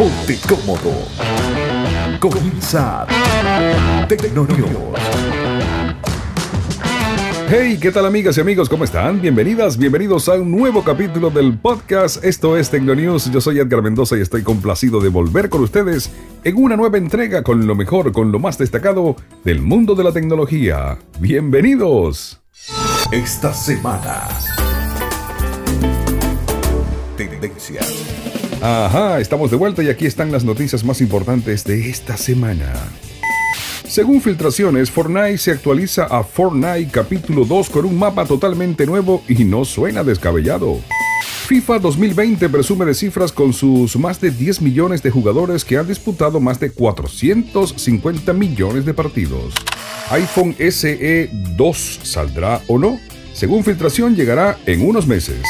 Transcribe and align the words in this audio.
Ponte 0.00 0.38
cómodo. 0.48 0.94
Comienza 2.20 3.06
Tecnonews. 4.08 4.98
Hey, 7.50 7.78
¿qué 7.78 7.92
tal 7.92 8.06
amigas 8.06 8.38
y 8.38 8.40
amigos? 8.40 8.70
¿Cómo 8.70 8.84
están? 8.84 9.20
Bienvenidas, 9.20 9.76
bienvenidos 9.76 10.30
a 10.30 10.36
un 10.36 10.50
nuevo 10.50 10.82
capítulo 10.82 11.28
del 11.28 11.58
podcast. 11.58 12.24
Esto 12.24 12.56
es 12.56 12.70
Tecnonews. 12.70 13.30
Yo 13.30 13.42
soy 13.42 13.58
Edgar 13.58 13.82
Mendoza 13.82 14.16
y 14.16 14.22
estoy 14.22 14.42
complacido 14.42 15.02
de 15.02 15.10
volver 15.10 15.50
con 15.50 15.60
ustedes 15.60 16.10
en 16.44 16.56
una 16.56 16.76
nueva 16.76 16.96
entrega 16.96 17.42
con 17.42 17.66
lo 17.66 17.74
mejor, 17.74 18.10
con 18.12 18.32
lo 18.32 18.38
más 18.38 18.56
destacado 18.56 19.16
del 19.44 19.60
mundo 19.60 19.94
de 19.94 20.04
la 20.04 20.12
tecnología. 20.12 20.96
Bienvenidos. 21.18 22.40
Esta 23.12 23.52
semana. 23.52 24.28
Tendencias. 27.18 28.29
Ajá, 28.62 29.20
estamos 29.20 29.50
de 29.50 29.56
vuelta 29.56 29.82
y 29.82 29.88
aquí 29.88 30.04
están 30.04 30.30
las 30.30 30.44
noticias 30.44 30.84
más 30.84 31.00
importantes 31.00 31.64
de 31.64 31.88
esta 31.88 32.18
semana. 32.18 32.70
Según 33.88 34.20
filtraciones, 34.20 34.90
Fortnite 34.90 35.38
se 35.38 35.52
actualiza 35.52 36.04
a 36.04 36.22
Fortnite 36.22 36.90
capítulo 36.92 37.46
2 37.46 37.70
con 37.70 37.86
un 37.86 37.98
mapa 37.98 38.26
totalmente 38.26 38.84
nuevo 38.84 39.22
y 39.28 39.44
no 39.44 39.64
suena 39.64 40.04
descabellado. 40.04 40.78
FIFA 41.46 41.78
2020 41.78 42.48
presume 42.50 42.84
de 42.84 42.94
cifras 42.94 43.32
con 43.32 43.54
sus 43.54 43.96
más 43.96 44.20
de 44.20 44.30
10 44.30 44.60
millones 44.60 45.02
de 45.02 45.10
jugadores 45.10 45.64
que 45.64 45.78
han 45.78 45.88
disputado 45.88 46.38
más 46.38 46.60
de 46.60 46.70
450 46.70 48.32
millones 48.34 48.84
de 48.84 48.92
partidos. 48.92 49.54
iPhone 50.10 50.54
SE 50.58 51.30
2 51.56 52.00
saldrá 52.02 52.60
o 52.68 52.78
no? 52.78 53.00
Según 53.32 53.64
filtración 53.64 54.14
llegará 54.14 54.58
en 54.66 54.86
unos 54.86 55.06
meses. 55.06 55.40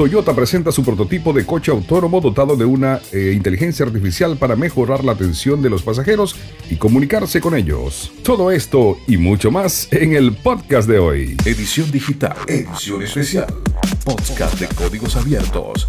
Toyota 0.00 0.34
presenta 0.34 0.72
su 0.72 0.82
prototipo 0.82 1.30
de 1.34 1.44
coche 1.44 1.70
autónomo 1.70 2.22
dotado 2.22 2.56
de 2.56 2.64
una 2.64 3.02
eh, 3.12 3.34
inteligencia 3.36 3.84
artificial 3.84 4.38
para 4.38 4.56
mejorar 4.56 5.04
la 5.04 5.12
atención 5.12 5.60
de 5.60 5.68
los 5.68 5.82
pasajeros 5.82 6.36
y 6.70 6.76
comunicarse 6.76 7.38
con 7.38 7.54
ellos. 7.54 8.10
Todo 8.22 8.50
esto 8.50 8.96
y 9.06 9.18
mucho 9.18 9.50
más 9.50 9.88
en 9.90 10.14
el 10.14 10.32
podcast 10.32 10.88
de 10.88 10.98
hoy. 10.98 11.36
Edición 11.44 11.90
digital. 11.90 12.34
Edición 12.46 13.02
especial. 13.02 13.54
Podcast 14.02 14.58
de 14.58 14.68
códigos 14.68 15.16
abiertos. 15.16 15.86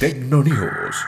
Tecnonews. 0.00 1.04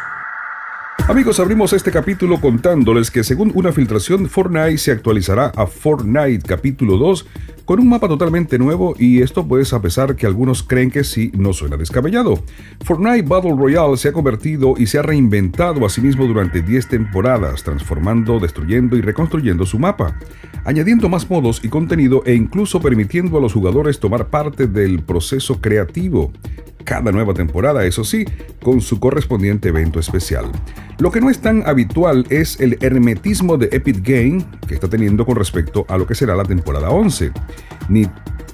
Amigos, 1.09 1.39
abrimos 1.39 1.73
este 1.73 1.93
capítulo 1.93 2.41
contándoles 2.41 3.13
que 3.13 3.23
según 3.23 3.53
una 3.55 3.71
filtración, 3.71 4.29
Fortnite 4.29 4.77
se 4.77 4.91
actualizará 4.91 5.53
a 5.55 5.69
Fortnite 5.69 6.41
capítulo 6.45 6.97
2 6.97 7.27
con 7.65 7.79
un 7.79 7.89
mapa 7.89 8.09
totalmente 8.09 8.59
nuevo 8.59 8.93
y 8.99 9.23
esto 9.23 9.47
pues 9.47 9.73
a 9.73 9.81
pesar 9.81 10.17
que 10.17 10.27
algunos 10.27 10.65
creen 10.65 10.91
que 10.91 11.05
sí 11.05 11.31
no 11.37 11.53
suena 11.53 11.77
descabellado. 11.77 12.43
Fortnite 12.85 13.23
Battle 13.23 13.55
Royale 13.57 13.97
se 13.97 14.09
ha 14.09 14.13
convertido 14.13 14.75
y 14.77 14.89
se 14.89 14.99
ha 14.99 15.03
reinventado 15.03 15.87
a 15.87 15.91
sí 15.91 16.01
mismo 16.01 16.27
durante 16.27 16.61
10 16.61 16.89
temporadas, 16.89 17.63
transformando, 17.63 18.41
destruyendo 18.41 18.97
y 18.97 19.01
reconstruyendo 19.01 19.65
su 19.65 19.79
mapa, 19.79 20.19
añadiendo 20.65 21.09
más 21.09 21.31
modos 21.31 21.61
y 21.65 21.69
contenido 21.69 22.25
e 22.27 22.35
incluso 22.35 22.81
permitiendo 22.81 23.39
a 23.39 23.41
los 23.41 23.53
jugadores 23.53 24.01
tomar 24.01 24.27
parte 24.27 24.67
del 24.67 25.05
proceso 25.05 25.61
creativo 25.61 26.33
cada 26.87 27.13
nueva 27.13 27.35
temporada, 27.35 27.85
eso 27.85 28.05
sí, 28.05 28.25
con 28.63 28.81
su 28.81 28.99
correspondiente 28.99 29.69
evento 29.69 30.01
especial. 30.01 30.47
Lo 30.99 31.11
que 31.11 31.21
no 31.21 31.29
es 31.29 31.41
tan 31.41 31.69
habitual 31.69 32.25
es 32.31 32.59
el 32.61 32.79
hermetismo 32.81 33.59
de 33.59 33.69
Epic 33.73 33.99
Game 34.03 34.47
que 34.67 34.75
está 34.75 34.89
teniendo 34.89 35.27
con 35.27 35.37
respecto 35.37 35.85
a 35.89 35.99
lo 35.99 36.07
que 36.07 36.15
será 36.15 36.35
la 36.35 36.45
temporada 36.45 36.89
11. 36.89 37.33
Ni 37.91 38.07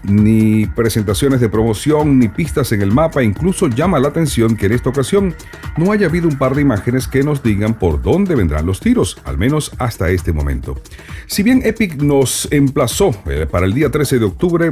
ni 0.05 0.67
presentaciones 0.67 1.41
de 1.41 1.49
promoción, 1.49 2.19
ni 2.19 2.29
pistas 2.29 2.73
en 2.73 2.83
el 2.83 2.93
mapa. 2.93 3.23
Incluso 3.23 3.69
llama 3.69 4.01
la 4.01 4.09
atención 4.09 4.57
que 4.57 4.67
en 4.67 4.73
esta 4.73 4.91
ocasión 4.91 5.35
no 5.77 5.93
haya 5.93 6.07
habido 6.07 6.29
un 6.29 6.39
par 6.39 6.55
de 6.55 6.63
imágenes 6.63 7.07
que 7.07 7.23
nos 7.23 7.43
digan 7.43 7.75
por 7.75 8.03
dónde 8.03 8.35
vendrán 8.35 8.67
los 8.67 8.81
tiros, 8.81 9.21
al 9.25 9.39
menos 9.39 9.73
hasta 9.79 10.11
este 10.11 10.33
momento. 10.33 10.81
Si 11.27 11.43
bien 11.43 11.63
Epic 11.65 12.03
nos 12.03 12.49
emplazó 12.51 13.15
eh, 13.27 13.47
para 13.51 13.67
el 13.67 13.75
día 13.75 13.91
13 13.91 14.19
de 14.19 14.25
octubre, 14.25 14.71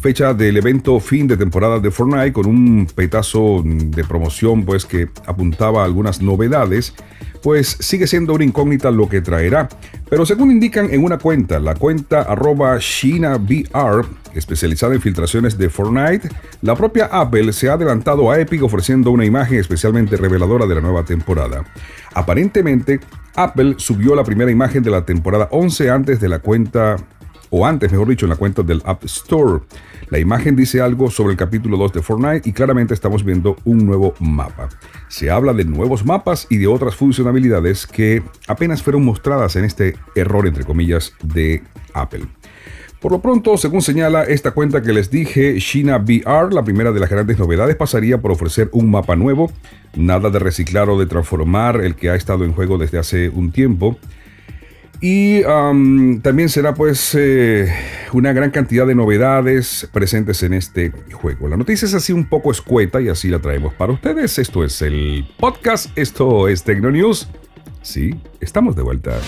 fecha 0.00 0.32
del 0.32 0.56
evento 0.56 1.00
fin 1.00 1.26
de 1.26 1.36
temporada 1.36 1.80
de 1.80 1.90
Fortnite 1.90 2.32
con 2.32 2.46
un 2.46 2.86
petazo 2.94 3.62
de 3.64 4.04
promoción 4.04 4.64
pues 4.64 4.84
que 4.84 5.08
apuntaba 5.26 5.82
a 5.82 5.84
algunas 5.84 6.22
novedades, 6.22 6.94
pues 7.42 7.76
sigue 7.80 8.06
siendo 8.06 8.34
una 8.34 8.44
incógnita 8.44 8.90
lo 8.90 9.08
que 9.08 9.20
traerá. 9.20 9.68
Pero 10.08 10.24
según 10.24 10.50
indican 10.50 10.92
en 10.92 11.04
una 11.04 11.18
cuenta, 11.18 11.58
la 11.58 11.74
cuenta 11.74 12.22
arroba 12.22 12.78
ShinaVR, 12.78 14.06
especializada 14.34 14.94
en 14.94 15.00
filtraciones 15.00 15.58
de 15.58 15.68
Fortnite, 15.68 16.28
la 16.62 16.74
propia 16.76 17.06
Apple 17.06 17.52
se 17.52 17.68
ha 17.68 17.74
adelantado 17.74 18.30
a 18.30 18.38
Epic 18.38 18.62
ofreciendo 18.62 19.10
una 19.10 19.24
imagen 19.24 19.58
especialmente 19.58 20.16
reveladora 20.16 20.66
de 20.66 20.74
la 20.76 20.80
nueva 20.80 21.04
temporada. 21.04 21.64
Aparentemente, 22.14 23.00
Apple 23.34 23.74
subió 23.78 24.14
la 24.14 24.24
primera 24.24 24.50
imagen 24.50 24.82
de 24.82 24.90
la 24.90 25.04
temporada 25.04 25.48
11 25.50 25.90
antes 25.90 26.20
de 26.20 26.28
la 26.28 26.38
cuenta 26.38 26.96
o 27.50 27.66
antes, 27.66 27.90
mejor 27.90 28.08
dicho, 28.08 28.26
en 28.26 28.30
la 28.30 28.36
cuenta 28.36 28.62
del 28.62 28.82
App 28.84 29.04
Store. 29.04 29.62
La 30.10 30.18
imagen 30.18 30.56
dice 30.56 30.80
algo 30.80 31.10
sobre 31.10 31.32
el 31.32 31.36
capítulo 31.36 31.76
2 31.76 31.92
de 31.92 32.02
Fortnite 32.02 32.48
y 32.48 32.52
claramente 32.52 32.94
estamos 32.94 33.24
viendo 33.24 33.56
un 33.64 33.84
nuevo 33.84 34.14
mapa. 34.20 34.68
Se 35.08 35.30
habla 35.30 35.52
de 35.52 35.64
nuevos 35.64 36.04
mapas 36.04 36.46
y 36.50 36.56
de 36.56 36.66
otras 36.66 36.96
funcionalidades 36.96 37.86
que 37.86 38.22
apenas 38.46 38.82
fueron 38.82 39.04
mostradas 39.04 39.56
en 39.56 39.64
este 39.64 39.96
error, 40.14 40.46
entre 40.46 40.64
comillas, 40.64 41.12
de 41.22 41.62
Apple. 41.94 42.26
Por 43.00 43.12
lo 43.12 43.20
pronto, 43.20 43.56
según 43.56 43.80
señala 43.80 44.24
esta 44.24 44.50
cuenta 44.50 44.82
que 44.82 44.92
les 44.92 45.08
dije, 45.08 45.56
China 45.58 45.98
VR, 45.98 46.52
la 46.52 46.64
primera 46.64 46.90
de 46.90 46.98
las 46.98 47.08
grandes 47.08 47.38
novedades, 47.38 47.76
pasaría 47.76 48.18
por 48.18 48.32
ofrecer 48.32 48.70
un 48.72 48.90
mapa 48.90 49.14
nuevo, 49.14 49.52
nada 49.94 50.30
de 50.30 50.40
reciclar 50.40 50.90
o 50.90 50.98
de 50.98 51.06
transformar 51.06 51.80
el 51.80 51.94
que 51.94 52.10
ha 52.10 52.16
estado 52.16 52.44
en 52.44 52.52
juego 52.52 52.76
desde 52.76 52.98
hace 52.98 53.28
un 53.28 53.52
tiempo. 53.52 53.96
Y 55.00 55.42
también 55.42 56.48
será 56.48 56.74
pues 56.74 57.14
eh, 57.16 57.72
una 58.12 58.32
gran 58.32 58.50
cantidad 58.50 58.86
de 58.86 58.96
novedades 58.96 59.88
presentes 59.92 60.42
en 60.42 60.54
este 60.54 60.92
juego. 61.12 61.48
La 61.48 61.56
noticia 61.56 61.86
es 61.86 61.94
así 61.94 62.12
un 62.12 62.28
poco 62.28 62.50
escueta 62.50 63.00
y 63.00 63.08
así 63.08 63.28
la 63.28 63.38
traemos 63.38 63.74
para 63.74 63.92
ustedes. 63.92 64.38
Esto 64.38 64.64
es 64.64 64.82
el 64.82 65.26
podcast, 65.38 65.96
esto 65.96 66.48
es 66.48 66.64
Tecnonews. 66.64 67.28
Sí, 67.82 68.14
estamos 68.40 68.74
de 68.74 68.82
vuelta. 68.82 69.18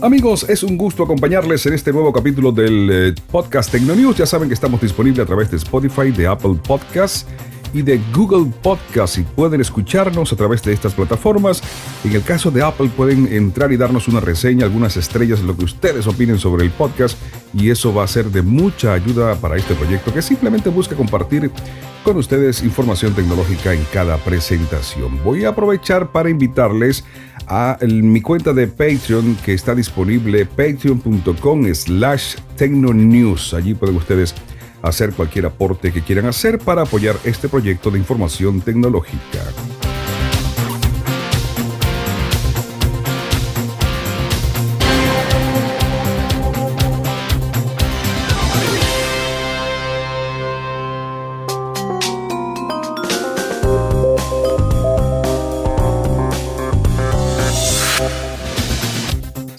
Amigos, 0.00 0.48
es 0.48 0.62
un 0.62 0.78
gusto 0.78 1.02
acompañarles 1.02 1.66
en 1.66 1.72
este 1.72 1.92
nuevo 1.92 2.12
capítulo 2.12 2.52
del 2.52 2.88
eh, 2.92 3.14
podcast 3.32 3.72
Tecnonews. 3.72 4.16
Ya 4.16 4.26
saben 4.26 4.46
que 4.46 4.54
estamos 4.54 4.80
disponibles 4.80 5.24
a 5.24 5.26
través 5.26 5.50
de 5.50 5.56
Spotify, 5.56 6.12
de 6.12 6.28
Apple 6.28 6.54
Podcasts 6.66 7.26
y 7.72 7.82
de 7.82 8.00
Google 8.14 8.52
Podcast 8.62 9.18
y 9.18 9.22
pueden 9.22 9.60
escucharnos 9.60 10.32
a 10.32 10.36
través 10.36 10.62
de 10.62 10.72
estas 10.72 10.94
plataformas. 10.94 11.62
En 12.04 12.12
el 12.12 12.22
caso 12.22 12.50
de 12.50 12.62
Apple 12.62 12.90
pueden 12.96 13.32
entrar 13.32 13.72
y 13.72 13.76
darnos 13.76 14.08
una 14.08 14.20
reseña, 14.20 14.64
algunas 14.64 14.96
estrellas, 14.96 15.40
lo 15.40 15.56
que 15.56 15.64
ustedes 15.64 16.06
opinen 16.06 16.38
sobre 16.38 16.64
el 16.64 16.70
podcast 16.70 17.18
y 17.54 17.70
eso 17.70 17.94
va 17.94 18.04
a 18.04 18.08
ser 18.08 18.26
de 18.30 18.42
mucha 18.42 18.92
ayuda 18.92 19.34
para 19.36 19.56
este 19.56 19.74
proyecto 19.74 20.12
que 20.12 20.22
simplemente 20.22 20.70
busca 20.70 20.96
compartir 20.96 21.50
con 22.04 22.16
ustedes 22.16 22.62
información 22.62 23.14
tecnológica 23.14 23.74
en 23.74 23.84
cada 23.92 24.16
presentación. 24.18 25.22
Voy 25.24 25.44
a 25.44 25.50
aprovechar 25.50 26.10
para 26.10 26.30
invitarles 26.30 27.04
a 27.46 27.78
mi 27.82 28.20
cuenta 28.20 28.52
de 28.52 28.66
Patreon 28.66 29.36
que 29.44 29.54
está 29.54 29.74
disponible 29.74 30.46
patreon.com 30.46 31.74
slash 31.74 32.36
tecnonews. 32.56 33.54
Allí 33.54 33.74
pueden 33.74 33.96
ustedes 33.96 34.34
hacer 34.82 35.12
cualquier 35.12 35.46
aporte 35.46 35.92
que 35.92 36.02
quieran 36.02 36.26
hacer 36.26 36.58
para 36.58 36.82
apoyar 36.82 37.16
este 37.24 37.48
proyecto 37.48 37.90
de 37.90 37.98
información 37.98 38.60
tecnológica. 38.60 39.42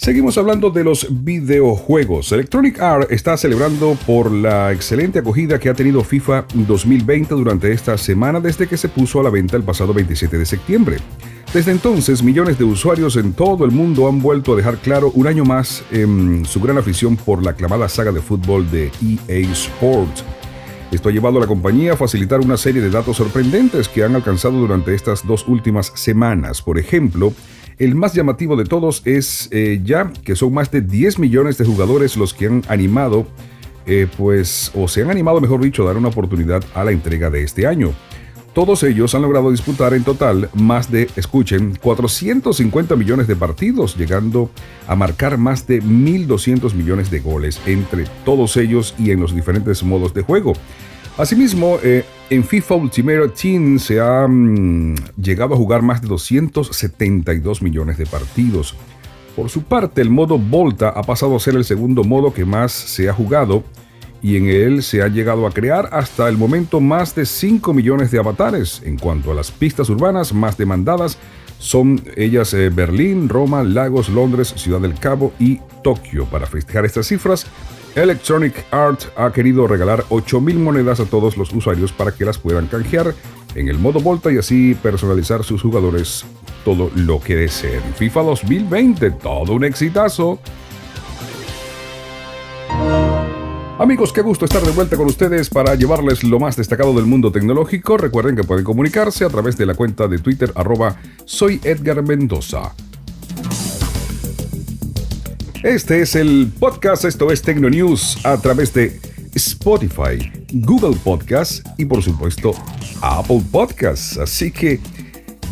Seguimos 0.00 0.38
hablando 0.38 0.70
de 0.70 0.82
los 0.82 1.06
videojuegos. 1.10 2.32
Electronic 2.32 2.80
Arts 2.80 3.08
está 3.10 3.36
celebrando 3.36 3.98
por 4.06 4.32
la 4.32 4.72
excelente 4.72 5.18
acogida 5.18 5.58
que 5.58 5.68
ha 5.68 5.74
tenido 5.74 6.02
FIFA 6.02 6.46
2020 6.54 7.34
durante 7.34 7.70
esta 7.70 7.98
semana 7.98 8.40
desde 8.40 8.66
que 8.66 8.78
se 8.78 8.88
puso 8.88 9.20
a 9.20 9.24
la 9.24 9.28
venta 9.28 9.58
el 9.58 9.62
pasado 9.62 9.92
27 9.92 10.38
de 10.38 10.46
septiembre. 10.46 10.96
Desde 11.52 11.72
entonces, 11.72 12.22
millones 12.22 12.56
de 12.56 12.64
usuarios 12.64 13.16
en 13.16 13.34
todo 13.34 13.66
el 13.66 13.72
mundo 13.72 14.08
han 14.08 14.22
vuelto 14.22 14.54
a 14.54 14.56
dejar 14.56 14.78
claro 14.78 15.12
un 15.14 15.26
año 15.26 15.44
más 15.44 15.84
su 16.44 16.60
gran 16.62 16.78
afición 16.78 17.18
por 17.18 17.44
la 17.44 17.50
aclamada 17.50 17.86
saga 17.86 18.10
de 18.10 18.22
fútbol 18.22 18.70
de 18.70 18.90
EA 19.28 19.52
Sports. 19.52 20.24
Esto 20.90 21.10
ha 21.10 21.12
llevado 21.12 21.36
a 21.36 21.42
la 21.42 21.46
compañía 21.46 21.92
a 21.92 21.96
facilitar 21.98 22.40
una 22.40 22.56
serie 22.56 22.80
de 22.80 22.88
datos 22.88 23.18
sorprendentes 23.18 23.86
que 23.86 24.02
han 24.02 24.16
alcanzado 24.16 24.58
durante 24.58 24.94
estas 24.94 25.26
dos 25.26 25.46
últimas 25.46 25.92
semanas. 25.94 26.62
Por 26.62 26.78
ejemplo, 26.78 27.34
el 27.80 27.94
más 27.94 28.12
llamativo 28.12 28.56
de 28.56 28.66
todos 28.66 29.00
es 29.06 29.48
eh, 29.50 29.80
ya 29.82 30.12
que 30.22 30.36
son 30.36 30.52
más 30.52 30.70
de 30.70 30.82
10 30.82 31.18
millones 31.18 31.56
de 31.56 31.64
jugadores 31.64 32.14
los 32.18 32.34
que 32.34 32.46
han 32.46 32.62
animado, 32.68 33.26
eh, 33.86 34.06
pues, 34.18 34.70
o 34.74 34.86
se 34.86 35.00
han 35.00 35.10
animado, 35.10 35.40
mejor 35.40 35.62
dicho, 35.62 35.82
a 35.82 35.86
dar 35.86 35.96
una 35.96 36.08
oportunidad 36.08 36.62
a 36.74 36.84
la 36.84 36.92
entrega 36.92 37.30
de 37.30 37.42
este 37.42 37.66
año. 37.66 37.94
Todos 38.52 38.82
ellos 38.82 39.14
han 39.14 39.22
logrado 39.22 39.50
disputar 39.50 39.94
en 39.94 40.04
total 40.04 40.50
más 40.52 40.90
de, 40.90 41.08
escuchen, 41.16 41.78
450 41.80 42.96
millones 42.96 43.26
de 43.26 43.36
partidos, 43.36 43.96
llegando 43.96 44.50
a 44.86 44.94
marcar 44.94 45.38
más 45.38 45.66
de 45.66 45.82
1.200 45.82 46.74
millones 46.74 47.10
de 47.10 47.20
goles 47.20 47.62
entre 47.64 48.04
todos 48.26 48.58
ellos 48.58 48.94
y 48.98 49.10
en 49.12 49.20
los 49.20 49.34
diferentes 49.34 49.82
modos 49.82 50.12
de 50.12 50.20
juego. 50.20 50.52
Asimismo, 51.16 51.78
eh, 51.82 52.04
en 52.30 52.44
FIFA 52.44 52.74
Ultimate 52.76 53.28
Team 53.28 53.78
se 53.78 54.00
ha 54.00 54.26
mm, 54.26 54.94
llegado 55.20 55.54
a 55.54 55.56
jugar 55.56 55.82
más 55.82 56.00
de 56.00 56.08
272 56.08 57.62
millones 57.62 57.98
de 57.98 58.06
partidos. 58.06 58.76
Por 59.36 59.48
su 59.48 59.62
parte, 59.62 60.00
el 60.00 60.10
modo 60.10 60.38
Volta 60.38 60.90
ha 60.90 61.02
pasado 61.02 61.36
a 61.36 61.40
ser 61.40 61.56
el 61.56 61.64
segundo 61.64 62.04
modo 62.04 62.32
que 62.32 62.44
más 62.44 62.72
se 62.72 63.08
ha 63.08 63.12
jugado 63.12 63.64
y 64.22 64.36
en 64.36 64.48
él 64.48 64.82
se 64.82 65.02
ha 65.02 65.08
llegado 65.08 65.46
a 65.46 65.50
crear 65.50 65.88
hasta 65.92 66.28
el 66.28 66.36
momento 66.36 66.80
más 66.80 67.14
de 67.14 67.24
5 67.24 67.72
millones 67.72 68.10
de 68.10 68.18
avatares. 68.18 68.82
En 68.84 68.98
cuanto 68.98 69.32
a 69.32 69.34
las 69.34 69.50
pistas 69.50 69.88
urbanas 69.88 70.32
más 70.32 70.56
demandadas, 70.56 71.18
son 71.58 72.02
ellas 72.16 72.54
eh, 72.54 72.70
Berlín, 72.70 73.28
Roma, 73.28 73.62
Lagos, 73.62 74.08
Londres, 74.08 74.52
Ciudad 74.56 74.80
del 74.80 74.98
Cabo 74.98 75.32
y 75.38 75.60
Tokio. 75.82 76.26
Para 76.26 76.46
festejar 76.46 76.84
estas 76.84 77.06
cifras, 77.06 77.46
Electronic 77.96 78.64
Art 78.70 79.02
ha 79.16 79.32
querido 79.32 79.66
regalar 79.66 80.04
8.000 80.10 80.54
monedas 80.54 81.00
a 81.00 81.06
todos 81.06 81.36
los 81.36 81.52
usuarios 81.52 81.92
para 81.92 82.12
que 82.12 82.24
las 82.24 82.38
puedan 82.38 82.66
canjear 82.66 83.14
en 83.54 83.68
el 83.68 83.78
modo 83.78 84.00
Volta 84.00 84.32
y 84.32 84.38
así 84.38 84.76
personalizar 84.80 85.42
sus 85.42 85.62
jugadores 85.62 86.24
todo 86.64 86.90
lo 86.94 87.20
que 87.20 87.36
deseen. 87.36 87.82
FIFA 87.96 88.22
2020, 88.22 89.10
todo 89.12 89.54
un 89.54 89.64
exitazo. 89.64 90.38
Amigos, 93.78 94.12
qué 94.12 94.20
gusto 94.20 94.44
estar 94.44 94.62
de 94.62 94.72
vuelta 94.72 94.96
con 94.96 95.06
ustedes 95.06 95.48
para 95.48 95.74
llevarles 95.74 96.22
lo 96.22 96.38
más 96.38 96.54
destacado 96.54 96.92
del 96.92 97.06
mundo 97.06 97.32
tecnológico. 97.32 97.96
Recuerden 97.96 98.36
que 98.36 98.44
pueden 98.44 98.62
comunicarse 98.62 99.24
a 99.24 99.30
través 99.30 99.56
de 99.56 99.66
la 99.66 99.74
cuenta 99.74 100.06
de 100.06 100.18
Twitter 100.18 100.52
arroba 100.54 100.96
soy 101.24 101.60
Mendoza. 102.06 102.74
Este 105.62 106.00
es 106.00 106.16
el 106.16 106.50
podcast, 106.58 107.04
esto 107.04 107.30
es 107.30 107.42
Tecno 107.42 107.68
News 107.68 108.24
a 108.24 108.38
través 108.38 108.72
de 108.72 108.98
Spotify, 109.34 110.32
Google 110.52 110.96
Podcast 111.04 111.66
y 111.76 111.84
por 111.84 112.02
supuesto 112.02 112.54
Apple 113.02 113.42
Podcasts. 113.52 114.16
Así 114.16 114.50
que 114.50 114.80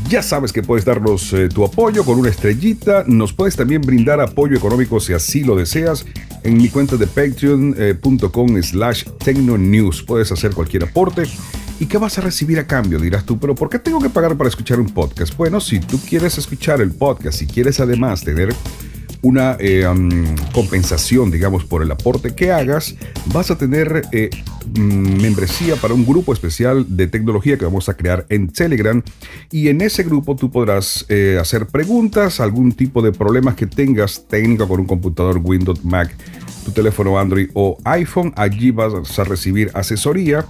ya 0.09 0.23
sabes 0.23 0.51
que 0.51 0.63
puedes 0.63 0.87
darnos 0.87 1.31
eh, 1.35 1.51
tu 1.51 1.63
apoyo 1.63 2.07
con 2.07 2.19
una 2.19 2.31
estrellita. 2.31 3.05
Nos 3.07 3.35
puedes 3.35 3.55
también 3.55 3.83
brindar 3.83 4.19
apoyo 4.19 4.57
económico 4.57 4.99
si 4.99 5.13
así 5.13 5.45
lo 5.45 5.57
deseas 5.57 6.07
en 6.43 6.57
mi 6.57 6.71
cuenta 6.71 6.97
de 6.97 7.07
patreon.com 7.07 8.57
eh, 8.57 8.63
slash 8.63 9.05
tecnonews. 9.23 10.03
Puedes 10.05 10.33
hacer 10.33 10.53
cualquier 10.53 10.85
aporte. 10.85 11.25
¿Y 11.81 11.87
qué 11.87 11.99
vas 11.99 12.17
a 12.17 12.23
recibir 12.23 12.59
a 12.59 12.67
cambio? 12.67 12.99
Dirás 12.99 13.25
tú, 13.25 13.39
pero 13.39 13.55
¿por 13.55 13.69
qué 13.69 13.79
tengo 13.79 14.01
que 14.01 14.09
pagar 14.09 14.37
para 14.37 14.49
escuchar 14.49 14.81
un 14.81 14.89
podcast? 14.89 15.37
Bueno, 15.37 15.61
si 15.61 15.79
tú 15.79 16.01
quieres 16.01 16.39
escuchar 16.39 16.81
el 16.81 16.93
podcast, 16.93 17.39
si 17.39 17.47
quieres 17.47 17.79
además 17.79 18.25
tener 18.25 18.55
una 19.23 19.57
eh, 19.59 19.85
compensación, 20.53 21.31
digamos, 21.31 21.65
por 21.65 21.83
el 21.83 21.91
aporte 21.91 22.35
que 22.35 22.53
hagas, 22.53 22.95
vas 23.27 23.51
a 23.51 23.59
tener 23.59 24.03
eh, 24.13 24.31
mm, 24.79 25.21
membresía 25.21 25.77
para 25.77 25.95
un 25.95 26.07
grupo 26.07 26.33
especial 26.33 26.85
de 26.89 27.07
tecnología 27.09 27.59
que 27.59 27.65
vamos 27.65 27.89
a 27.89 27.95
crear 27.95 28.27
en 28.29 28.49
Telegram 28.49 29.03
y 29.51 29.69
en 29.69 29.81
ese 29.81 30.03
grupo 30.05 30.37
tú 30.37 30.51
podrás 30.51 31.05
eh, 31.09 31.39
hacer 31.41 31.67
preguntas, 31.67 32.41
algún 32.41 32.73
tipo 32.73 33.03
de 33.03 33.13
problemas 33.13 33.55
que 33.55 33.67
tengas 33.67 34.27
técnico 34.29 34.69
con 34.69 34.81
un 34.81 34.87
computador 34.87 35.41
Windows, 35.43 35.85
Mac, 35.85 36.15
tu 36.65 36.71
teléfono 36.71 37.19
Android 37.19 37.51
o 37.55 37.79
iPhone, 37.85 38.33
allí 38.37 38.71
vas 38.71 39.19
a 39.19 39.25
recibir 39.25 39.71
asesoría. 39.75 40.47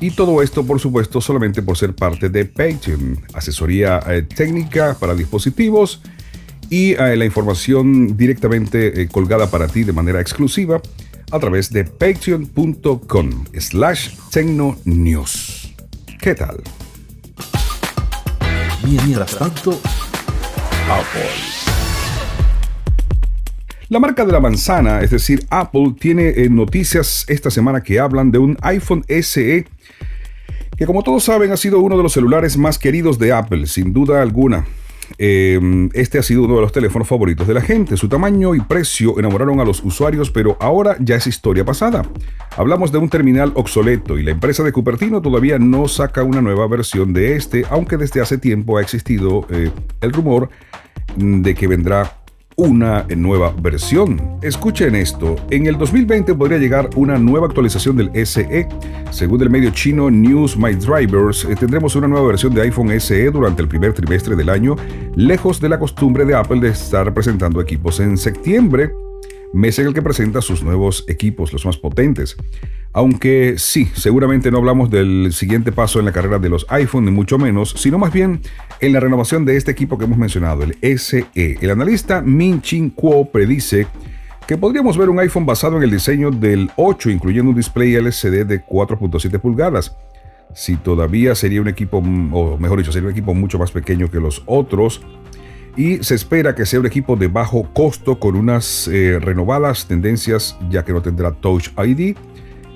Y 0.00 0.10
todo 0.10 0.42
esto, 0.42 0.66
por 0.66 0.80
supuesto, 0.80 1.20
solamente 1.20 1.62
por 1.62 1.78
ser 1.78 1.94
parte 1.94 2.28
de 2.28 2.44
Patreon. 2.44 3.16
Asesoría 3.32 4.00
técnica 4.36 4.96
para 4.98 5.14
dispositivos, 5.14 6.02
y 6.70 6.92
eh, 6.92 7.16
la 7.16 7.24
información 7.24 8.16
directamente 8.16 9.02
eh, 9.02 9.08
colgada 9.08 9.50
para 9.50 9.68
ti 9.68 9.84
de 9.84 9.92
manera 9.92 10.20
exclusiva 10.20 10.80
a 11.30 11.38
través 11.38 11.70
de 11.70 11.84
patreon.com 11.84 13.44
slash 13.58 14.10
tecnonews. 14.30 15.74
¿Qué 16.20 16.34
tal? 16.34 16.62
Mientras 18.84 19.36
tanto, 19.38 19.80
Apple. 20.90 21.30
La 23.88 24.00
marca 24.00 24.24
de 24.24 24.32
la 24.32 24.40
manzana, 24.40 25.00
es 25.00 25.10
decir, 25.10 25.46
Apple, 25.50 25.94
tiene 25.98 26.28
eh, 26.28 26.48
noticias 26.50 27.24
esta 27.28 27.50
semana 27.50 27.82
que 27.82 28.00
hablan 28.00 28.30
de 28.30 28.38
un 28.38 28.56
iPhone 28.62 29.04
SE 29.08 29.66
que 30.76 30.86
como 30.86 31.02
todos 31.02 31.24
saben 31.24 31.52
ha 31.52 31.56
sido 31.56 31.80
uno 31.80 31.96
de 31.96 32.02
los 32.02 32.12
celulares 32.12 32.56
más 32.56 32.78
queridos 32.78 33.18
de 33.18 33.32
Apple, 33.32 33.66
sin 33.66 33.92
duda 33.92 34.22
alguna. 34.22 34.64
Em, 35.18 35.90
este 35.92 36.18
ha 36.18 36.22
sido 36.22 36.44
uno 36.44 36.56
de 36.56 36.62
los 36.62 36.72
teléfonos 36.72 37.06
favoritos 37.06 37.46
de 37.46 37.54
la 37.54 37.60
gente. 37.60 37.96
Su 37.96 38.08
tamaño 38.08 38.54
y 38.54 38.60
precio 38.60 39.18
enamoraron 39.18 39.60
a 39.60 39.64
los 39.64 39.82
usuarios, 39.84 40.30
pero 40.30 40.56
ahora 40.60 40.96
ya 41.00 41.16
es 41.16 41.26
historia 41.26 41.64
pasada. 41.64 42.02
Hablamos 42.56 42.92
de 42.92 42.98
un 42.98 43.08
terminal 43.08 43.52
obsoleto 43.54 44.18
y 44.18 44.22
la 44.22 44.32
empresa 44.32 44.62
de 44.62 44.72
Cupertino 44.72 45.22
todavía 45.22 45.58
no 45.58 45.88
saca 45.88 46.22
una 46.22 46.40
nueva 46.40 46.66
versión 46.66 47.12
de 47.12 47.36
este, 47.36 47.64
aunque 47.70 47.96
desde 47.96 48.20
hace 48.20 48.38
tiempo 48.38 48.78
ha 48.78 48.82
existido 48.82 49.46
eh, 49.50 49.70
el 50.00 50.12
rumor 50.12 50.50
de 51.16 51.54
que 51.54 51.68
vendrá 51.68 52.23
una 52.56 53.06
nueva 53.16 53.54
versión. 53.60 54.38
Escuchen 54.42 54.94
esto, 54.94 55.36
en 55.50 55.66
el 55.66 55.76
2020 55.76 56.34
podría 56.34 56.58
llegar 56.58 56.90
una 56.96 57.18
nueva 57.18 57.46
actualización 57.46 57.96
del 57.96 58.10
SE. 58.26 58.68
Según 59.10 59.42
el 59.42 59.50
medio 59.50 59.70
chino 59.70 60.10
News 60.10 60.56
My 60.56 60.74
Drivers, 60.74 61.44
eh, 61.44 61.56
tendremos 61.56 61.96
una 61.96 62.08
nueva 62.08 62.28
versión 62.28 62.54
de 62.54 62.62
iPhone 62.62 62.90
SE 63.00 63.30
durante 63.30 63.62
el 63.62 63.68
primer 63.68 63.92
trimestre 63.92 64.36
del 64.36 64.48
año, 64.48 64.76
lejos 65.14 65.60
de 65.60 65.68
la 65.68 65.78
costumbre 65.78 66.24
de 66.24 66.34
Apple 66.34 66.60
de 66.60 66.68
estar 66.68 67.12
presentando 67.12 67.60
equipos 67.60 68.00
en 68.00 68.16
septiembre 68.16 68.92
mes 69.54 69.78
en 69.78 69.86
el 69.86 69.94
que 69.94 70.02
presenta 70.02 70.42
sus 70.42 70.62
nuevos 70.62 71.04
equipos, 71.08 71.52
los 71.52 71.64
más 71.64 71.78
potentes. 71.78 72.36
Aunque 72.92 73.54
sí, 73.56 73.88
seguramente 73.94 74.50
no 74.50 74.58
hablamos 74.58 74.90
del 74.90 75.32
siguiente 75.32 75.72
paso 75.72 75.98
en 75.98 76.04
la 76.04 76.12
carrera 76.12 76.38
de 76.38 76.48
los 76.48 76.66
iPhone, 76.68 77.06
ni 77.06 77.10
mucho 77.10 77.38
menos, 77.38 77.74
sino 77.76 77.98
más 77.98 78.12
bien 78.12 78.40
en 78.80 78.92
la 78.92 79.00
renovación 79.00 79.44
de 79.44 79.56
este 79.56 79.70
equipo 79.70 79.98
que 79.98 80.04
hemos 80.04 80.18
mencionado, 80.18 80.62
el 80.62 80.98
SE. 80.98 81.26
El 81.34 81.70
analista 81.70 82.20
Min 82.20 82.60
Chin 82.60 82.90
Kuo 82.90 83.30
predice 83.30 83.86
que 84.46 84.58
podríamos 84.58 84.98
ver 84.98 85.08
un 85.08 85.18
iPhone 85.18 85.46
basado 85.46 85.76
en 85.78 85.84
el 85.84 85.90
diseño 85.90 86.30
del 86.30 86.70
8, 86.76 87.10
incluyendo 87.10 87.50
un 87.50 87.56
display 87.56 87.94
LCD 87.94 88.44
de 88.44 88.64
4.7 88.64 89.40
pulgadas. 89.40 89.96
Si 90.54 90.76
todavía 90.76 91.34
sería 91.34 91.60
un 91.60 91.68
equipo, 91.68 91.98
o 91.98 92.58
mejor 92.58 92.78
dicho, 92.78 92.92
sería 92.92 93.08
un 93.08 93.12
equipo 93.12 93.34
mucho 93.34 93.58
más 93.58 93.72
pequeño 93.72 94.10
que 94.10 94.20
los 94.20 94.42
otros, 94.46 95.00
y 95.76 96.02
se 96.04 96.14
espera 96.14 96.54
que 96.54 96.66
sea 96.66 96.80
un 96.80 96.86
equipo 96.86 97.16
de 97.16 97.28
bajo 97.28 97.68
costo 97.72 98.18
con 98.18 98.36
unas 98.36 98.88
eh, 98.88 99.18
renovadas 99.20 99.86
tendencias 99.86 100.56
ya 100.70 100.84
que 100.84 100.92
no 100.92 101.02
tendrá 101.02 101.32
Touch 101.32 101.68
ID, 101.76 102.16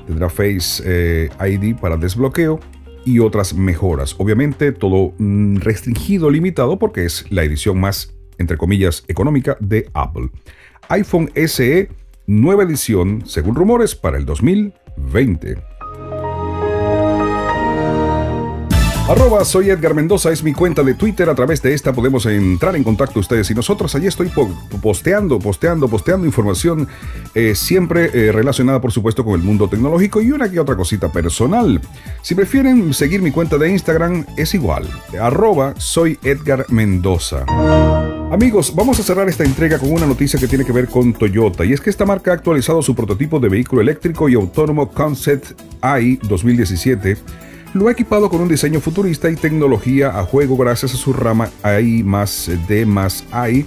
tendrá 0.07 0.29
Face 0.29 0.83
eh, 0.85 1.29
ID 1.41 1.77
para 1.77 1.97
desbloqueo 1.97 2.61
y 3.05 3.21
otras 3.21 3.55
mejoras. 3.55 4.15
Obviamente 4.19 4.73
todo 4.73 5.15
mm, 5.19 5.57
restringido, 5.57 6.31
limitado 6.31 6.79
porque 6.79 7.05
es 7.05 7.25
la 7.31 7.45
edición 7.45 7.79
más, 7.81 8.15
entre 8.39 8.57
comillas, 8.57 9.05
económica 9.09 9.57
de 9.61 9.89
Apple. 9.95 10.31
iPhone 10.89 11.31
SE, 11.47 11.89
nueva 12.27 12.65
edición, 12.65 13.23
según 13.27 13.55
rumores, 13.55 13.95
para 13.95 14.19
el 14.19 14.25
2020. 14.25 15.68
Arroba 19.09 19.43
soy 19.47 19.71
Edgar 19.71 19.95
Mendoza 19.95 20.31
es 20.31 20.43
mi 20.43 20.53
cuenta 20.53 20.83
de 20.83 20.93
Twitter. 20.93 21.31
A 21.31 21.35
través 21.35 21.63
de 21.63 21.73
esta 21.73 21.95
podemos 21.95 22.27
entrar 22.27 22.77
en 22.77 22.85
contacto 22.85 23.21
ustedes 23.21 23.51
y 23.51 23.55
nosotros. 23.55 23.95
Allí 23.95 24.07
estoy 24.07 24.31
posteando, 24.83 25.39
posteando, 25.39 25.89
posteando 25.89 26.27
información 26.27 26.87
eh, 27.35 27.55
siempre 27.55 28.11
eh, 28.13 28.33
relacionada 28.33 28.83
por 28.83 28.93
supuesto 28.93 29.25
con 29.25 29.33
el 29.33 29.41
mundo 29.41 29.67
tecnológico 29.67 30.21
y 30.21 30.31
una 30.31 30.51
que 30.51 30.61
otra 30.61 30.77
cosita 30.77 31.11
personal. 31.11 31.81
Si 32.21 32.35
prefieren 32.35 32.93
seguir 32.93 33.23
mi 33.23 33.31
cuenta 33.31 33.57
de 33.57 33.71
Instagram 33.71 34.27
es 34.37 34.53
igual. 34.53 34.87
Arroba 35.19 35.73
soy 35.79 36.19
Edgar 36.23 36.67
Mendoza. 36.69 37.47
Amigos, 38.31 38.75
vamos 38.75 39.01
a 39.01 39.03
cerrar 39.03 39.27
esta 39.27 39.43
entrega 39.43 39.79
con 39.79 39.91
una 39.91 40.05
noticia 40.05 40.39
que 40.39 40.49
tiene 40.49 40.67
que 40.67 40.73
ver 40.73 40.87
con 40.87 41.15
Toyota 41.15 41.65
y 41.65 41.73
es 41.73 41.81
que 41.81 41.89
esta 41.89 42.05
marca 42.05 42.33
ha 42.33 42.35
actualizado 42.35 42.83
su 42.83 42.95
prototipo 42.95 43.41
de 43.41 43.49
vehículo 43.49 43.81
eléctrico 43.81 44.29
y 44.29 44.35
autónomo 44.35 44.91
Concept 44.91 45.59
i 45.99 46.19
2017 46.29 47.48
lo 47.75 47.89
ha 47.89 47.93
equipado 47.93 48.29
con 48.31 48.41
un 48.41 48.49
diseño 48.49 48.81
futurista 48.81 49.31
y 49.31 49.37
tecnología 49.37 50.19
a 50.19 50.25
juego 50.25 50.57
gracias 50.57 50.95
a 50.95 50.97
su 50.97 51.13
rama 51.13 51.51
AI 51.63 52.03
más 52.03 52.51
D 52.69 52.87
más 52.87 53.25
I. 53.33 53.67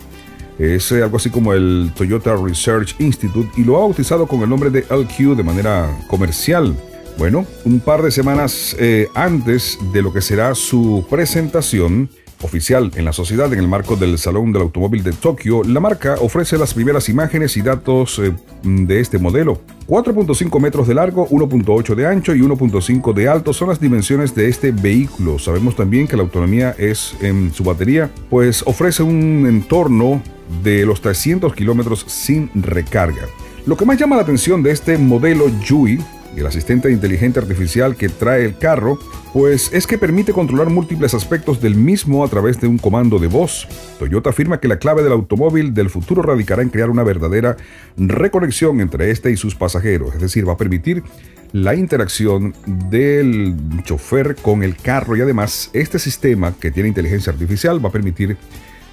Es 0.59 0.91
algo 0.91 1.17
así 1.17 1.29
como 1.29 1.53
el 1.53 1.91
Toyota 1.95 2.35
Research 2.35 2.95
Institute 2.99 3.49
y 3.59 3.63
lo 3.63 3.77
ha 3.77 3.79
bautizado 3.79 4.27
con 4.27 4.41
el 4.41 4.49
nombre 4.49 4.69
de 4.69 4.81
LQ 4.81 5.35
de 5.35 5.43
manera 5.43 5.89
comercial. 6.07 6.75
Bueno, 7.17 7.45
un 7.65 7.79
par 7.79 8.01
de 8.01 8.11
semanas 8.11 8.75
eh, 8.79 9.07
antes 9.13 9.77
de 9.91 10.01
lo 10.01 10.13
que 10.13 10.21
será 10.21 10.55
su 10.55 11.05
presentación, 11.09 12.09
oficial 12.41 12.91
en 12.95 13.05
la 13.05 13.13
sociedad 13.13 13.51
en 13.53 13.59
el 13.59 13.67
marco 13.67 13.95
del 13.95 14.17
Salón 14.17 14.51
del 14.51 14.63
Automóvil 14.63 15.03
de 15.03 15.11
Tokio, 15.11 15.63
la 15.63 15.79
marca 15.79 16.15
ofrece 16.19 16.57
las 16.57 16.73
primeras 16.73 17.09
imágenes 17.09 17.57
y 17.57 17.61
datos 17.61 18.19
eh, 18.19 18.33
de 18.63 18.99
este 18.99 19.17
modelo. 19.17 19.61
4.5 19.87 20.59
metros 20.59 20.87
de 20.87 20.93
largo, 20.93 21.27
1.8 21.29 21.95
de 21.95 22.07
ancho 22.07 22.35
y 22.35 22.41
1.5 22.41 23.13
de 23.13 23.27
alto 23.27 23.53
son 23.53 23.69
las 23.69 23.79
dimensiones 23.79 24.33
de 24.35 24.47
este 24.47 24.71
vehículo. 24.71 25.39
Sabemos 25.39 25.75
también 25.75 26.07
que 26.07 26.15
la 26.15 26.23
autonomía 26.23 26.75
es 26.77 27.15
en 27.21 27.53
su 27.53 27.63
batería, 27.63 28.09
pues 28.29 28.63
ofrece 28.65 29.03
un 29.03 29.45
entorno 29.47 30.21
de 30.63 30.85
los 30.85 31.01
300 31.01 31.53
kilómetros 31.53 32.05
sin 32.07 32.49
recarga. 32.55 33.27
Lo 33.65 33.77
que 33.77 33.85
más 33.85 33.97
llama 33.97 34.15
la 34.15 34.23
atención 34.23 34.63
de 34.63 34.71
este 34.71 34.97
modelo 34.97 35.47
Yui 35.59 35.99
el 36.35 36.45
asistente 36.45 36.91
inteligente 36.91 37.39
artificial 37.39 37.95
que 37.95 38.09
trae 38.09 38.45
el 38.45 38.57
carro, 38.57 38.99
pues 39.33 39.71
es 39.73 39.87
que 39.87 39.97
permite 39.97 40.33
controlar 40.33 40.69
múltiples 40.69 41.13
aspectos 41.13 41.61
del 41.61 41.75
mismo 41.75 42.23
a 42.23 42.27
través 42.27 42.59
de 42.59 42.67
un 42.67 42.77
comando 42.77 43.19
de 43.19 43.27
voz. 43.27 43.67
Toyota 43.99 44.29
afirma 44.29 44.59
que 44.59 44.67
la 44.67 44.77
clave 44.77 45.03
del 45.03 45.13
automóvil 45.13 45.73
del 45.73 45.89
futuro 45.89 46.21
radicará 46.21 46.61
en 46.61 46.69
crear 46.69 46.89
una 46.89 47.03
verdadera 47.03 47.57
reconexión 47.97 48.81
entre 48.81 49.11
este 49.11 49.31
y 49.31 49.37
sus 49.37 49.55
pasajeros, 49.55 50.15
es 50.15 50.21
decir, 50.21 50.47
va 50.47 50.53
a 50.53 50.57
permitir 50.57 51.03
la 51.53 51.75
interacción 51.75 52.53
del 52.65 53.55
chofer 53.83 54.35
con 54.35 54.63
el 54.63 54.77
carro 54.77 55.17
y 55.17 55.21
además 55.21 55.69
este 55.73 55.99
sistema 55.99 56.53
que 56.57 56.71
tiene 56.71 56.89
inteligencia 56.89 57.33
artificial 57.33 57.83
va 57.83 57.89
a 57.89 57.91
permitir 57.91 58.37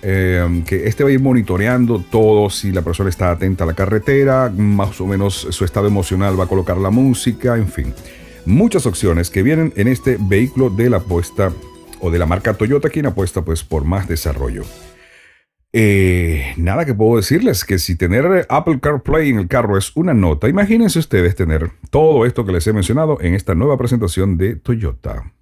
eh, 0.02 0.62
que 0.66 0.86
este 0.86 1.02
va 1.02 1.10
a 1.10 1.12
ir 1.12 1.20
monitoreando 1.20 2.04
todo, 2.10 2.50
si 2.50 2.72
la 2.72 2.82
persona 2.82 3.10
está 3.10 3.30
atenta 3.30 3.64
a 3.64 3.66
la 3.66 3.74
carretera, 3.74 4.52
más 4.56 5.00
o 5.00 5.06
menos 5.06 5.48
su 5.50 5.64
estado 5.64 5.86
emocional 5.86 6.38
va 6.38 6.44
a 6.44 6.48
colocar 6.48 6.76
la 6.76 6.90
música, 6.90 7.56
en 7.56 7.68
fin. 7.68 7.94
Muchas 8.46 8.86
opciones 8.86 9.30
que 9.30 9.42
vienen 9.42 9.72
en 9.76 9.88
este 9.88 10.16
vehículo 10.20 10.70
de 10.70 10.90
la 10.90 10.98
apuesta 10.98 11.52
o 12.00 12.10
de 12.10 12.18
la 12.18 12.26
marca 12.26 12.54
Toyota, 12.54 12.90
quien 12.90 13.06
apuesta 13.06 13.42
pues 13.42 13.64
por 13.64 13.84
más 13.84 14.08
desarrollo. 14.08 14.62
Eh, 15.72 16.54
nada 16.56 16.86
que 16.86 16.94
puedo 16.94 17.16
decirles 17.16 17.64
que 17.64 17.78
si 17.78 17.94
tener 17.96 18.46
Apple 18.48 18.80
CarPlay 18.80 19.28
en 19.28 19.38
el 19.38 19.48
carro 19.48 19.76
es 19.76 19.94
una 19.96 20.14
nota, 20.14 20.48
imagínense 20.48 20.98
ustedes 20.98 21.34
tener 21.34 21.70
todo 21.90 22.24
esto 22.24 22.46
que 22.46 22.52
les 22.52 22.66
he 22.66 22.72
mencionado 22.72 23.18
en 23.20 23.34
esta 23.34 23.54
nueva 23.54 23.76
presentación 23.76 24.38
de 24.38 24.56
Toyota. 24.56 25.32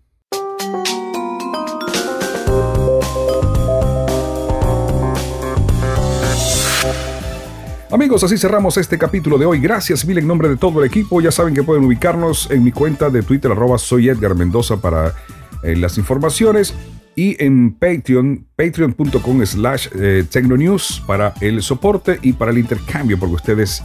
Amigos, 7.96 8.22
así 8.22 8.36
cerramos 8.36 8.76
este 8.76 8.98
capítulo 8.98 9.38
de 9.38 9.46
hoy. 9.46 9.58
Gracias 9.58 10.04
mil 10.04 10.18
en 10.18 10.26
nombre 10.26 10.50
de 10.50 10.58
todo 10.58 10.82
el 10.82 10.86
equipo. 10.86 11.22
Ya 11.22 11.32
saben 11.32 11.54
que 11.54 11.62
pueden 11.62 11.82
ubicarnos 11.82 12.50
en 12.50 12.62
mi 12.62 12.70
cuenta 12.70 13.08
de 13.08 13.22
Twitter, 13.22 13.50
arroba 13.50 13.78
soy 13.78 14.10
Edgar 14.10 14.34
Mendoza 14.34 14.76
para 14.76 15.14
eh, 15.62 15.74
las 15.76 15.96
informaciones 15.96 16.74
y 17.14 17.42
en 17.42 17.72
Patreon, 17.72 18.48
patreon.com 18.54 19.46
slash 19.46 19.88
eh, 19.94 20.24
tecnonews 20.30 21.02
para 21.06 21.32
el 21.40 21.62
soporte 21.62 22.18
y 22.20 22.34
para 22.34 22.50
el 22.50 22.58
intercambio, 22.58 23.18
porque 23.18 23.36
ustedes 23.36 23.82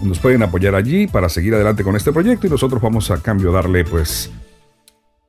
nos 0.00 0.18
pueden 0.18 0.42
apoyar 0.42 0.74
allí 0.74 1.06
para 1.06 1.28
seguir 1.28 1.54
adelante 1.54 1.84
con 1.84 1.94
este 1.94 2.10
proyecto 2.10 2.46
y 2.46 2.50
nosotros 2.50 2.80
vamos 2.80 3.10
a 3.10 3.20
cambio 3.20 3.52
darle 3.52 3.84
pues 3.84 4.30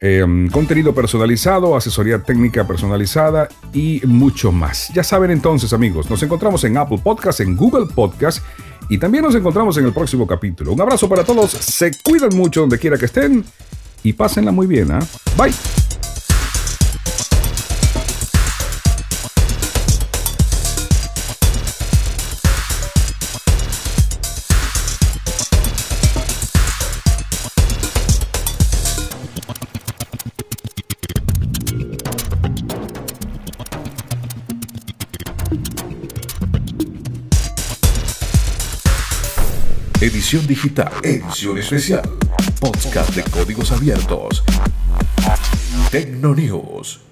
Em, 0.05 0.49
contenido 0.49 0.93
personalizado, 0.93 1.77
asesoría 1.77 2.21
técnica 2.21 2.67
personalizada 2.67 3.47
y 3.71 4.01
mucho 4.03 4.51
más. 4.51 4.89
Ya 4.93 5.01
saben 5.01 5.31
entonces 5.31 5.71
amigos, 5.71 6.09
nos 6.09 6.21
encontramos 6.21 6.61
en 6.65 6.75
Apple 6.75 6.99
Podcast, 7.01 7.39
en 7.39 7.55
Google 7.55 7.85
Podcast 7.85 8.43
y 8.89 8.97
también 8.97 9.23
nos 9.23 9.33
encontramos 9.33 9.77
en 9.77 9.85
el 9.85 9.93
próximo 9.93 10.27
capítulo. 10.27 10.73
Un 10.73 10.81
abrazo 10.81 11.07
para 11.07 11.23
todos, 11.23 11.51
se 11.51 11.91
cuidan 12.03 12.35
mucho 12.35 12.59
donde 12.59 12.79
quiera 12.79 12.97
que 12.97 13.05
estén 13.05 13.45
y 14.03 14.11
pásenla 14.11 14.51
muy 14.51 14.67
bien. 14.67 14.91
¿ah? 14.91 14.99
Bye. 15.37 15.53
Digital, 40.41 40.91
edición 41.03 41.59
especial, 41.59 42.01
podcast 42.59 43.15
de 43.15 43.23
códigos 43.23 43.71
abiertos. 43.71 44.43
Tecno 45.91 46.33
News. 46.33 47.03